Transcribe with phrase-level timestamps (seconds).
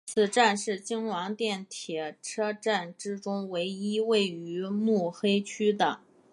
[0.07, 5.99] 此站是京王电铁车站之中唯一位于目黑区的。